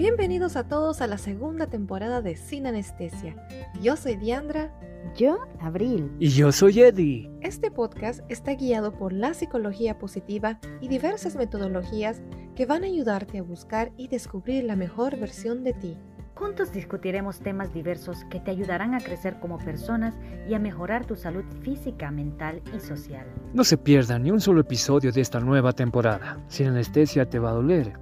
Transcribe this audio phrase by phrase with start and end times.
[0.00, 3.36] Bienvenidos a todos a la segunda temporada de Sin Anestesia.
[3.82, 4.72] Yo soy Diandra.
[5.14, 6.10] Yo, Abril.
[6.18, 7.30] Y yo soy Eddie.
[7.42, 12.22] Este podcast está guiado por la psicología positiva y diversas metodologías
[12.56, 15.98] que van a ayudarte a buscar y descubrir la mejor versión de ti.
[16.34, 20.14] Juntos discutiremos temas diversos que te ayudarán a crecer como personas
[20.48, 23.26] y a mejorar tu salud física, mental y social.
[23.52, 26.42] No se pierdan ni un solo episodio de esta nueva temporada.
[26.48, 27.92] Sin anestesia te va a doler,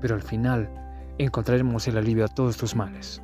[0.00, 0.70] pero al final
[1.24, 3.22] encontraremos el alivio a todos tus males.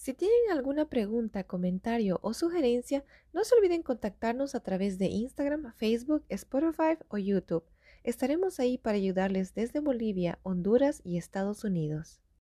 [0.00, 5.74] Si tienen alguna pregunta, comentario o sugerencia, no se olviden contactarnos a través de Instagram,
[5.74, 7.64] Facebook, Spotify o YouTube.
[8.02, 12.22] Estaremos ahí para ayudarles desde Bolivia, Honduras y Estados Unidos.